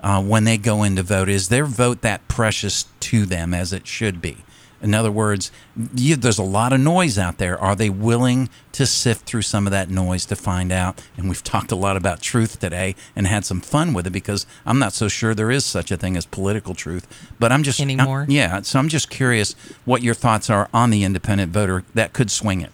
uh, 0.00 0.22
when 0.22 0.44
they 0.44 0.56
go 0.56 0.82
in 0.82 0.96
to 0.96 1.02
vote? 1.02 1.28
Is 1.28 1.48
their 1.48 1.66
vote 1.66 2.00
that 2.02 2.26
precious 2.28 2.86
to 3.00 3.26
them 3.26 3.52
as 3.52 3.72
it 3.72 3.86
should 3.86 4.22
be? 4.22 4.38
In 4.80 4.94
other 4.94 5.10
words, 5.10 5.50
you, 5.94 6.14
there's 6.14 6.38
a 6.38 6.44
lot 6.44 6.72
of 6.72 6.80
noise 6.80 7.18
out 7.18 7.38
there. 7.38 7.58
Are 7.58 7.74
they 7.74 7.90
willing 7.90 8.48
to 8.72 8.86
sift 8.86 9.26
through 9.26 9.42
some 9.42 9.66
of 9.66 9.72
that 9.72 9.90
noise 9.90 10.24
to 10.26 10.36
find 10.36 10.70
out? 10.70 11.02
And 11.16 11.28
we've 11.28 11.42
talked 11.42 11.72
a 11.72 11.76
lot 11.76 11.96
about 11.96 12.20
truth 12.20 12.60
today 12.60 12.94
and 13.16 13.26
had 13.26 13.44
some 13.44 13.60
fun 13.60 13.92
with 13.92 14.06
it 14.06 14.10
because 14.10 14.46
I'm 14.64 14.78
not 14.78 14.92
so 14.92 15.08
sure 15.08 15.34
there 15.34 15.50
is 15.50 15.64
such 15.64 15.90
a 15.90 15.96
thing 15.96 16.16
as 16.16 16.26
political 16.26 16.74
truth. 16.74 17.06
But 17.38 17.50
I'm 17.50 17.62
just 17.62 17.80
Anymore? 17.80 18.26
yeah. 18.28 18.62
So 18.62 18.78
I'm 18.78 18.88
just 18.88 19.10
curious 19.10 19.54
what 19.84 20.02
your 20.02 20.14
thoughts 20.14 20.48
are 20.48 20.68
on 20.72 20.90
the 20.90 21.02
independent 21.02 21.52
voter 21.52 21.82
that 21.94 22.12
could 22.12 22.30
swing 22.30 22.60
it. 22.60 22.70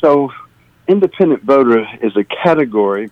So, 0.00 0.32
independent 0.88 1.42
voter 1.42 1.86
is 2.02 2.16
a 2.16 2.24
category. 2.24 3.10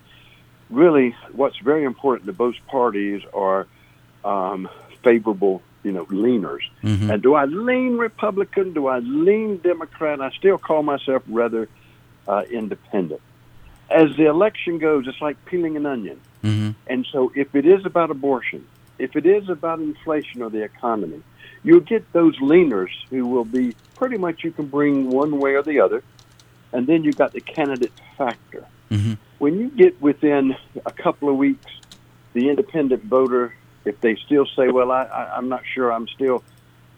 Really, 0.70 1.14
what's 1.32 1.58
very 1.58 1.84
important 1.84 2.26
to 2.26 2.32
both 2.32 2.54
parties 2.66 3.22
are 3.34 3.66
um, 4.24 4.68
favorable, 5.04 5.62
you 5.82 5.92
know, 5.92 6.06
leaners. 6.06 6.62
And 6.82 7.22
do 7.22 7.34
I 7.34 7.44
lean 7.44 7.96
Republican? 7.98 8.72
Do 8.72 8.86
I 8.88 8.98
lean 8.98 9.58
Democrat? 9.58 10.20
I 10.20 10.30
still 10.30 10.58
call 10.58 10.82
myself 10.82 11.22
rather 11.28 11.68
uh, 12.26 12.44
independent. 12.50 13.20
As 13.90 14.14
the 14.16 14.26
election 14.26 14.78
goes, 14.78 15.06
it's 15.06 15.20
like 15.20 15.42
peeling 15.46 15.76
an 15.76 15.86
onion. 15.86 16.20
Mm-hmm. 16.44 16.70
And 16.86 17.06
so, 17.10 17.32
if 17.34 17.54
it 17.54 17.66
is 17.66 17.86
about 17.86 18.10
abortion, 18.10 18.66
if 18.98 19.16
it 19.16 19.26
is 19.26 19.48
about 19.48 19.78
inflation 19.80 20.42
or 20.42 20.50
the 20.50 20.62
economy, 20.62 21.22
you'll 21.62 21.80
get 21.80 22.12
those 22.12 22.36
leaners 22.38 22.90
who 23.10 23.26
will 23.26 23.44
be 23.44 23.74
pretty 23.96 24.18
much 24.18 24.44
you 24.44 24.50
can 24.50 24.66
bring 24.66 25.10
one 25.10 25.38
way 25.38 25.54
or 25.54 25.62
the 25.62 25.80
other. 25.80 26.02
And 26.72 26.86
then 26.86 27.02
you've 27.02 27.16
got 27.16 27.32
the 27.32 27.40
candidate 27.40 27.92
factor. 28.16 28.66
Mhm. 28.90 29.16
When 29.38 29.58
you 29.58 29.68
get 29.68 30.00
within 30.02 30.54
a 30.84 30.92
couple 30.92 31.28
of 31.28 31.36
weeks, 31.36 31.66
the 32.34 32.50
independent 32.50 33.04
voter, 33.04 33.54
if 33.84 34.00
they 34.00 34.16
still 34.16 34.46
say, 34.56 34.68
well, 34.68 34.90
I, 34.90 35.04
I, 35.04 35.36
I'm 35.36 35.48
not 35.48 35.62
sure, 35.74 35.92
I'm 35.92 36.08
still 36.08 36.42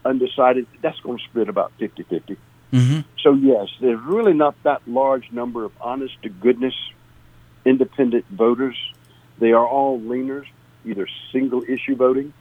undecided, 0.05 0.67
that's 0.81 0.99
going 1.01 1.19
to 1.19 1.25
split 1.25 1.49
about 1.49 1.73
50 1.79 2.03
50. 2.05 2.37
Mm-hmm. 2.73 3.01
So, 3.23 3.33
yes, 3.35 3.69
there's 3.81 4.01
really 4.01 4.33
not 4.33 4.55
that 4.63 4.87
large 4.87 5.31
number 5.33 5.65
of 5.65 5.73
honest 5.81 6.21
to 6.23 6.29
goodness 6.29 6.75
independent 7.65 8.27
voters. 8.29 8.77
They 9.39 9.53
are 9.53 9.67
all 9.67 10.01
leaners, 10.01 10.47
either 10.85 11.09
single 11.33 11.63
issue 11.69 11.97
voting 11.97 12.33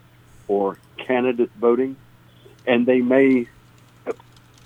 or 0.48 0.77
candidate 0.98 1.51
voting. 1.60 1.96
And 2.65 2.86
they 2.86 3.01
may, 3.01 3.48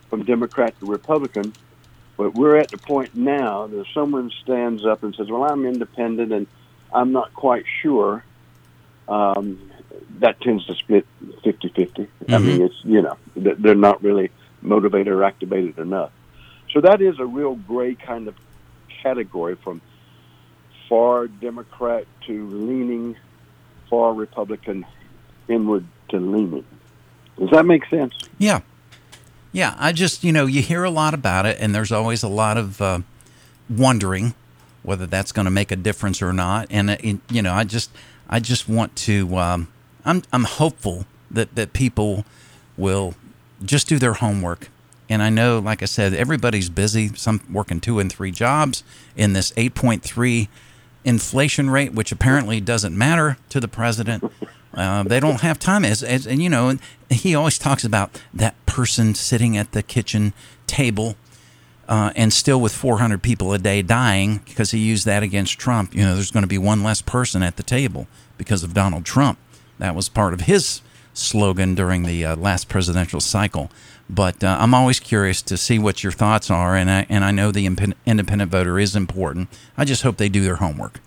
from 0.10 0.24
Democrat 0.24 0.78
to 0.80 0.86
Republican, 0.86 1.54
but 2.18 2.36
we're 2.36 2.58
at 2.58 2.70
the 2.70 2.78
point 2.78 3.16
now 3.16 3.68
that 3.68 3.80
if 3.80 3.88
someone 3.94 4.32
stands 4.44 4.86
up 4.86 5.04
and 5.04 5.16
says, 5.16 5.30
Well, 5.30 5.44
I'm 5.44 5.66
independent 5.66 6.32
and 6.32 6.48
I'm 6.94 7.12
not 7.12 7.34
quite 7.34 7.66
sure, 7.82 8.24
um, 9.08 9.72
that 10.20 10.40
tends 10.42 10.66
to 10.66 10.76
split 10.76 11.06
50 11.44 11.70
50. 11.70 12.08
I 12.30 12.38
mean, 12.38 12.62
it's, 12.62 12.76
you 12.84 13.02
know, 13.02 13.18
they're 13.36 13.76
not 13.76 14.02
really 14.04 14.32
motivated 14.62 15.10
or 15.10 15.24
activated 15.24 15.78
enough. 15.80 16.12
So 16.72 16.82
that 16.82 17.02
is 17.02 17.20
a 17.20 17.26
real 17.26 17.56
gray 17.56 17.96
kind 17.96 18.28
of 18.28 18.36
category 19.02 19.56
from 19.56 19.82
far 20.88 21.28
Democrat 21.28 22.06
to 22.28 22.48
leaning, 22.50 23.16
far 23.90 24.14
Republican, 24.14 24.86
inward 25.48 25.86
to 26.10 26.20
leaning. 26.20 26.66
Does 27.38 27.50
that 27.52 27.66
make 27.66 27.86
sense? 27.88 28.14
Yeah. 28.38 28.62
Yeah. 29.52 29.76
I 29.78 29.92
just, 29.92 30.24
you 30.24 30.32
know, 30.32 30.46
you 30.46 30.62
hear 30.62 30.84
a 30.84 30.90
lot 30.90 31.14
about 31.14 31.46
it, 31.46 31.58
and 31.60 31.76
there's 31.76 31.92
always 31.92 32.24
a 32.24 32.28
lot 32.28 32.58
of 32.58 32.82
uh, 32.82 33.00
wondering 33.70 34.34
whether 34.84 35.06
that's 35.06 35.32
going 35.32 35.46
to 35.46 35.52
make 35.52 35.72
a 35.72 35.76
difference 35.76 36.22
or 36.22 36.34
not. 36.34 36.68
And, 36.70 36.90
uh, 36.90 36.98
it, 37.00 37.20
you 37.30 37.42
know, 37.42 37.54
I 37.54 37.64
just, 37.64 37.90
I 38.30 38.40
just 38.40 38.68
want 38.68 38.96
to, 38.98 39.38
um, 39.38 39.68
I'm, 40.06 40.24
I'm 40.32 40.46
hopeful 40.46 41.06
that, 41.30 41.56
that 41.56 41.74
people 41.74 42.26
will 42.78 43.16
just 43.64 43.88
do 43.88 44.00
their 44.00 44.14
homework. 44.14 44.70
And 45.10 45.22
I 45.22 45.30
know, 45.30 45.60
like 45.60 45.82
I 45.82 45.86
said, 45.86 46.14
everybody's 46.14 46.70
busy, 46.70 47.10
some 47.16 47.42
working 47.52 47.80
two 47.80 48.00
and 48.00 48.12
three 48.12 48.32
jobs 48.32 48.84
in 49.16 49.34
this 49.34 49.52
8.3 49.52 50.48
inflation 51.04 51.70
rate, 51.70 51.94
which 51.94 52.12
apparently 52.12 52.62
doesn't 52.62 52.98
matter 52.98 53.38
to 53.50 53.60
the 53.60 53.68
president. 53.68 54.32
Uh, 54.74 55.04
they 55.04 55.20
don't 55.20 55.42
have 55.42 55.60
time. 55.60 55.86
As, 55.86 56.02
as 56.02 56.26
and 56.26 56.42
you 56.42 56.50
know, 56.50 56.78
he 57.10 57.36
always 57.36 57.58
talks 57.60 57.84
about 57.84 58.20
that 58.34 58.56
person 58.66 59.14
sitting 59.14 59.56
at 59.56 59.72
the 59.72 59.84
kitchen 59.84 60.34
table 60.66 61.16
uh, 61.88 62.12
and 62.16 62.32
still 62.32 62.60
with 62.62 62.74
400 62.74 63.22
people 63.22 63.54
a 63.54 63.58
day 63.58 63.82
dying 63.82 64.42
because 64.46 64.72
he 64.72 64.80
used 64.80 65.06
that 65.06 65.24
against 65.24 65.60
Trump. 65.60 65.94
You 65.94 66.04
know, 66.04 66.16
there's 66.16 66.32
going 66.32 66.44
to 66.44 66.48
be 66.48 66.58
one 66.58 66.84
less 66.84 67.02
person 67.02 67.44
at 67.44 67.58
the 67.58 67.64
table 67.64 68.08
because 68.38 68.64
of 68.64 68.74
Donald 68.74 69.06
Trump. 69.06 69.38
That 69.80 69.96
was 69.96 70.10
part 70.10 70.34
of 70.34 70.42
his 70.42 70.82
slogan 71.14 71.76
during 71.76 72.04
the 72.04 72.26
uh, 72.26 72.36
last 72.36 72.70
presidential 72.70 73.20
cycle. 73.20 73.70
But 74.10 74.44
uh, 74.44 74.58
I'm 74.60 74.74
always 74.74 75.00
curious 75.00 75.42
to 75.44 75.58
see 75.58 75.80
what 75.80 76.04
your 76.04 76.12
thoughts 76.12 76.52
are, 76.52 76.76
and 76.76 76.92
I 76.92 77.06
and 77.10 77.24
I 77.24 77.32
know 77.32 77.52
the 77.52 77.66
impen- 77.66 77.94
independent 78.06 78.52
voter 78.52 78.78
is 78.78 78.96
important. 78.96 79.50
I 79.78 79.86
just 79.86 80.04
hope 80.04 80.18
they 80.18 80.30
do 80.30 80.44
their 80.44 80.58
homework. 80.58 81.00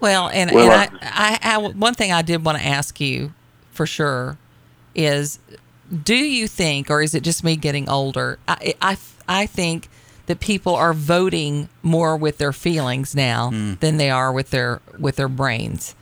Well, 0.00 0.28
and, 0.28 0.50
Well, 0.52 0.70
and 0.70 0.98
I, 1.02 1.38
I, 1.42 1.54
I, 1.54 1.58
one 1.58 1.94
thing 1.94 2.12
I 2.12 2.22
did 2.22 2.44
want 2.44 2.58
to 2.58 2.64
ask 2.64 3.00
you 3.00 3.32
for 3.72 3.86
sure 3.86 4.36
is 4.94 5.38
do 6.02 6.14
you 6.14 6.46
think, 6.46 6.90
or 6.90 7.02
is 7.02 7.14
it 7.14 7.22
just 7.22 7.44
me 7.44 7.56
getting 7.56 7.88
older? 7.88 8.38
I, 8.46 8.74
I, 8.80 8.96
I 9.28 9.46
think 9.46 9.88
that 10.26 10.40
people 10.40 10.74
are 10.74 10.92
voting 10.94 11.68
more 11.82 12.16
with 12.16 12.38
their 12.38 12.52
feelings 12.52 13.14
now 13.14 13.50
than 13.80 13.96
they 13.98 14.10
are 14.10 14.32
with 14.32 14.50
their 14.50 14.80
with 14.98 15.16
their 15.16 15.28
brains. 15.28 15.94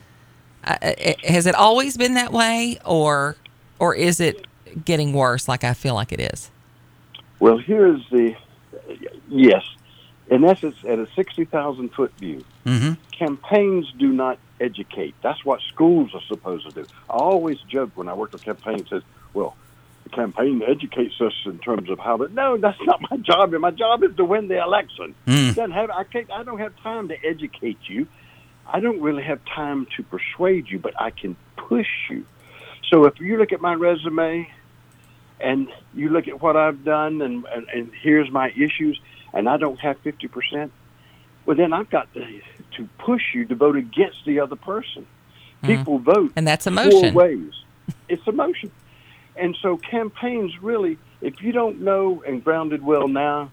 Uh, 0.65 0.77
uh, 0.81 1.13
has 1.23 1.45
it 1.45 1.55
always 1.55 1.97
been 1.97 2.13
that 2.13 2.31
way, 2.31 2.79
or 2.85 3.35
or 3.79 3.93
is 3.95 4.19
it 4.19 4.45
getting 4.85 5.11
worse? 5.13 5.47
Like 5.47 5.63
I 5.63 5.73
feel 5.73 5.93
like 5.93 6.11
it 6.11 6.19
is. 6.21 6.49
Well, 7.39 7.57
here's 7.57 8.01
the 8.09 8.35
yes. 9.29 9.63
In 10.29 10.45
essence, 10.45 10.77
at 10.87 10.99
a 10.99 11.07
60,000 11.15 11.89
foot 11.89 12.13
view, 12.17 12.43
Mm-hmm. 12.65 12.93
campaigns 13.11 13.91
do 13.99 14.07
not 14.13 14.39
educate. 14.61 15.13
That's 15.21 15.43
what 15.43 15.59
schools 15.67 16.11
are 16.15 16.21
supposed 16.29 16.65
to 16.65 16.71
do. 16.71 16.85
I 17.09 17.13
always 17.15 17.59
joke 17.67 17.91
when 17.95 18.07
I 18.07 18.13
work 18.13 18.31
with 18.31 18.41
campaigns, 18.41 18.89
says, 18.89 19.03
well, 19.33 19.57
the 19.62 19.62
campaign 20.13 20.61
educates 20.65 21.19
us 21.21 21.33
in 21.45 21.59
terms 21.59 21.89
of 21.89 21.99
how 21.99 22.17
to. 22.17 22.27
No, 22.33 22.57
that's 22.57 22.79
not 22.81 23.01
my 23.09 23.17
job. 23.17 23.51
My 23.51 23.71
job 23.71 24.03
is 24.03 24.15
to 24.17 24.25
win 24.25 24.47
the 24.47 24.61
election. 24.61 25.15
Mm. 25.27 25.55
Doesn't 25.55 25.71
have, 25.71 25.89
I, 25.89 26.03
can't, 26.03 26.31
I 26.31 26.43
don't 26.43 26.59
have 26.59 26.75
time 26.81 27.07
to 27.09 27.15
educate 27.25 27.79
you. 27.87 28.07
I 28.65 28.79
don't 28.79 29.01
really 29.01 29.23
have 29.23 29.39
time 29.45 29.87
to 29.97 30.03
persuade 30.03 30.69
you, 30.69 30.79
but 30.79 30.93
I 30.99 31.09
can 31.11 31.35
push 31.57 31.89
you. 32.09 32.25
So 32.89 33.05
if 33.05 33.19
you 33.19 33.37
look 33.37 33.51
at 33.51 33.61
my 33.61 33.73
resume 33.73 34.49
and 35.39 35.67
you 35.93 36.09
look 36.09 36.27
at 36.27 36.41
what 36.41 36.55
I've 36.55 36.83
done 36.83 37.21
and, 37.21 37.45
and, 37.45 37.67
and 37.69 37.91
here's 38.01 38.31
my 38.31 38.49
issues, 38.51 38.99
and 39.33 39.49
I 39.49 39.57
don't 39.57 39.79
have 39.79 40.01
50%, 40.03 40.69
well, 41.45 41.57
then 41.57 41.73
I've 41.73 41.89
got 41.89 42.13
to, 42.13 42.41
to 42.77 42.89
push 42.99 43.33
you 43.33 43.45
to 43.45 43.55
vote 43.55 43.75
against 43.75 44.23
the 44.25 44.39
other 44.39 44.55
person. 44.55 45.05
People 45.63 45.97
vote 45.97 46.33
And 46.35 46.45
that's 46.45 46.65
four 46.65 46.73
emotion. 46.73 47.13
ways. 47.13 47.53
It's 48.09 48.25
emotion. 48.27 48.71
And 49.35 49.57
so 49.61 49.77
campaigns 49.77 50.61
really, 50.61 50.97
if 51.21 51.41
you 51.41 51.51
don't 51.51 51.81
know 51.81 52.23
and 52.25 52.43
grounded 52.43 52.83
well 52.83 53.07
now, 53.07 53.51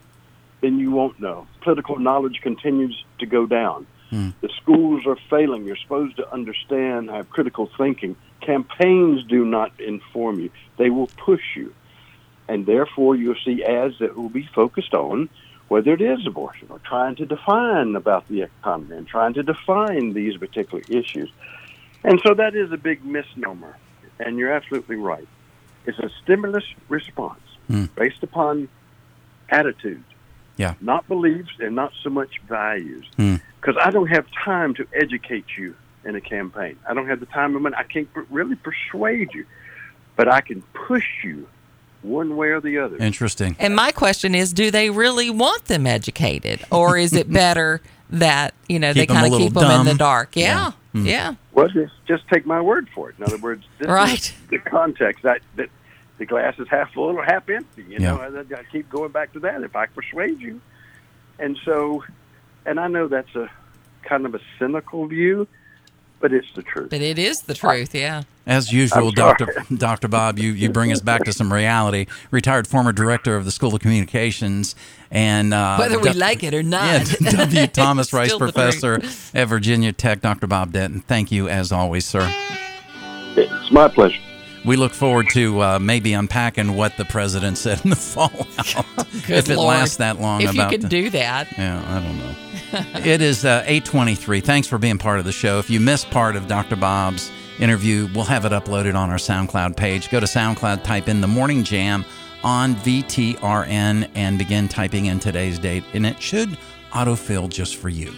then 0.61 0.79
you 0.79 0.91
won't 0.91 1.19
know. 1.21 1.47
Political 1.63 1.99
knowledge 2.01 2.41
continues 2.43 3.05
to 3.19 3.27
go 3.27 3.47
down. 3.47 3.87
Hmm. 4.11 4.31
The 4.41 4.51
schools 4.61 5.07
are 5.07 5.17
failing. 5.31 5.65
You're 5.65 5.77
supposed 5.77 6.17
to 6.17 6.31
understand, 6.33 7.11
have 7.11 7.31
critical 7.31 7.71
thinking. 7.79 8.17
Campaigns 8.41 9.25
do 9.25 9.45
not 9.45 9.73
inform 9.81 10.41
you, 10.41 10.51
they 10.77 10.91
will 10.91 11.07
push 11.07 11.57
you. 11.57 11.75
And 12.49 12.67
therefore, 12.67 13.15
you'll 13.15 13.37
see 13.45 13.63
ads 13.63 14.01
that 14.01 14.17
will 14.17 14.29
be 14.29 14.49
focused 14.53 14.93
on 14.93 15.29
whether 15.69 15.93
it 15.93 16.01
is 16.01 16.27
abortion 16.27 16.67
or 16.69 16.81
trying 16.81 17.15
to 17.15 17.25
define 17.25 17.95
about 17.95 18.27
the 18.27 18.43
economy 18.43 18.97
and 18.97 19.07
trying 19.07 19.33
to 19.33 19.43
define 19.45 20.13
these 20.15 20.37
particular 20.37 20.83
issues. 20.89 21.31
And 22.03 22.21
so 22.27 22.35
that 22.35 22.57
is 22.57 22.73
a 22.73 22.77
big 22.77 23.05
misnomer. 23.05 23.77
And 24.19 24.37
you're 24.37 24.53
absolutely 24.53 24.97
right. 24.97 25.29
It's 25.87 25.99
a 25.99 26.11
stimulus 26.23 26.65
response 26.89 27.41
based 27.95 28.23
upon 28.23 28.69
attitudes, 29.49 30.05
Yeah. 30.57 30.75
not 30.81 31.07
beliefs, 31.09 31.51
and 31.61 31.75
not 31.77 31.93
so 32.03 32.11
much 32.11 32.41
values. 32.49 33.07
Hmm. 33.17 33.37
Because 33.61 33.77
I 33.83 33.91
don't 33.91 34.09
have 34.09 34.27
time 34.45 34.75
to 34.75 34.87
educate 34.95 35.45
you 35.57 35.75
in 36.05 36.17
a 36.17 36.21
campaign. 36.21 36.77
I 36.89 36.95
don't 36.95 37.07
have 37.09 37.21
the 37.21 37.27
time 37.27 37.55
and 37.55 37.63
money. 37.63 37.77
I 37.79 37.83
can't 37.85 38.09
really 38.31 38.57
persuade 38.57 39.35
you, 39.35 39.45
but 40.17 40.29
I 40.33 40.41
can 40.41 40.63
push 40.73 41.07
you 41.23 41.47
one 42.03 42.37
way 42.37 42.49
or 42.49 42.61
the 42.61 42.79
other. 42.79 42.97
Interesting. 42.97 43.55
And 43.59 43.77
my 43.77 43.93
question 43.93 44.35
is, 44.35 44.53
do 44.53 44.71
they 44.71 44.89
really 44.91 45.29
want 45.31 45.67
them 45.67 45.87
educated, 45.87 46.65
or 46.71 46.97
is 46.97 47.13
it 47.13 47.31
better 47.33 47.83
that 48.09 48.55
you 48.69 48.79
know 48.79 48.93
Keep 48.95 49.09
they 49.09 49.15
'em 49.15 49.17
a 49.17 49.21
kind 49.21 49.27
of 49.27 49.33
little 49.33 49.47
keep 49.49 49.55
them 49.55 49.81
in 49.81 49.87
the 49.87 49.95
dark? 49.95 50.31
Yeah, 50.35 50.45
Yeah. 50.45 50.71
Hmm. 50.93 51.07
yeah. 51.07 51.35
Well, 51.53 51.69
just 51.69 51.93
just 52.07 52.27
take 52.29 52.47
my 52.47 52.61
word 52.61 52.89
for 52.95 53.11
it. 53.11 53.17
In 53.19 53.25
other 53.25 53.37
words, 53.39 53.65
this 53.79 53.89
Right. 53.89 54.19
is 54.19 54.33
the 54.49 54.59
context 54.59 55.23
that 55.23 55.41
that 55.57 55.69
the 56.19 56.27
glass 56.27 56.59
is 56.59 56.69
half 56.69 56.93
full 56.93 57.17
or 57.17 57.25
half 57.25 57.49
empty. 57.49 57.85
You 57.89 57.99
know, 58.01 58.21
Yeah. 58.21 58.43
I, 58.57 58.61
I 58.61 58.63
keep 58.73 58.91
going 58.91 59.11
back 59.13 59.33
to 59.35 59.41
that. 59.41 59.63
If 59.63 59.77
I 59.77 59.87
persuade 59.87 60.41
you, 60.41 60.61
and 61.39 61.57
so, 61.65 62.05
and 62.67 62.79
I 62.81 62.89
know 62.89 63.09
that's 63.09 63.35
a 63.37 63.49
kind 64.03 64.27
of 64.27 64.35
a 64.35 64.41
cynical 64.59 65.07
view, 65.07 65.47
but 66.21 66.33
it's 66.33 66.53
the 66.55 66.63
truth. 66.63 66.91
But 66.91 67.03
it 67.03 67.19
is 67.19 67.43
the 67.43 67.55
truth. 67.55 67.95
Yeah. 67.95 68.25
As 68.51 68.73
usual, 68.73 69.13
Dr. 69.13 69.47
Dr. 69.73 70.09
Bob, 70.09 70.37
you, 70.41 70.51
you 70.51 70.71
bring 70.71 70.91
us 70.91 71.01
back 71.01 71.23
to 71.23 71.33
some 71.33 71.53
reality. 71.53 72.07
Retired 72.33 72.67
former 72.67 72.91
director 72.93 73.37
of 73.37 73.45
the 73.45 73.53
School 73.53 73.73
of 73.77 73.81
Communications 73.81 74.75
and 75.09 75.55
uh, 75.55 75.77
Whether 75.77 76.01
we 76.01 76.09
Doc- 76.09 76.17
like 76.17 76.43
it 76.43 76.53
or 76.53 76.65
not. 76.65 77.09
Yeah, 77.21 77.31
not. 77.31 77.33
W. 77.49 77.67
Thomas 77.73 78.13
Rice 78.13 78.37
Professor 78.37 79.01
at 79.35 79.45
Virginia 79.47 79.93
Tech, 79.93 80.21
Dr. 80.21 80.49
Bob 80.49 80.73
Denton. 80.73 81.01
Thank 81.03 81.31
you 81.31 81.49
as 81.49 81.71
always, 81.71 82.05
sir. 82.05 82.29
It's 83.37 83.71
my 83.71 83.87
pleasure. 83.87 84.19
We 84.67 84.75
look 84.75 84.95
forward 84.95 85.29
to 85.31 85.61
uh, 85.63 85.79
maybe 85.79 86.13
unpacking 86.13 86.75
what 86.75 86.97
the 86.97 87.05
president 87.05 87.57
said 87.57 87.81
in 87.85 87.91
the 87.91 87.97
fallout. 88.15 88.35
If 89.31 89.49
it 89.49 89.57
Lord. 89.57 89.69
lasts 89.69 89.99
that 89.99 90.21
long. 90.21 90.43
If 90.43 90.55
you 90.55 90.67
can 90.67 90.81
the- 90.81 90.89
do 90.89 91.09
that. 91.11 91.57
Yeah, 91.57 91.83
I 91.87 92.01
don't 92.03 92.19
know. 92.19 93.01
it 93.09 93.23
is 93.23 93.45
uh, 93.45 93.63
823. 93.65 94.41
Thanks 94.41 94.67
for 94.67 94.77
being 94.77 94.99
part 94.99 95.21
of 95.21 95.25
the 95.25 95.31
show. 95.33 95.61
If 95.61 95.71
you 95.71 95.79
missed 95.79 96.11
part 96.11 96.35
of 96.35 96.49
Dr. 96.49 96.75
Bob's 96.75 97.31
interview, 97.61 98.09
we'll 98.15 98.25
have 98.25 98.45
it 98.45 98.53
uploaded 98.53 98.95
on 98.95 99.11
our 99.11 99.17
SoundCloud 99.17 99.77
page. 99.77 100.11
Go 100.11 100.19
to 100.19 100.27
SoundCloud, 100.27 100.83
type 100.83 101.09
in 101.09 101.21
the 101.21 101.29
Morning 101.29 101.63
Jam 101.63 102.05
on 102.43 102.75
VTRN, 102.77 104.11
and 104.15 104.39
begin 104.39 104.67
typing 104.67 105.07
in 105.07 105.21
today's 105.21 105.59
date, 105.59 105.85
and 105.93 106.07
it 106.07 106.21
should 106.21 106.59
autofill 106.91 107.49
just 107.49 107.77
for 107.77 107.89
you. 107.89 108.13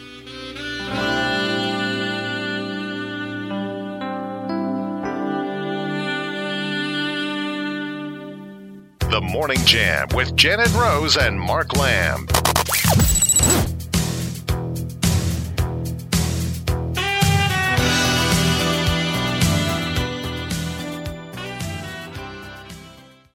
The 9.11 9.21
Morning 9.21 9.63
Jam 9.67 10.09
with 10.15 10.35
Janet 10.37 10.73
Rose 10.73 11.19
and 11.19 11.39
Mark 11.39 11.77
Lamb. 11.77 12.27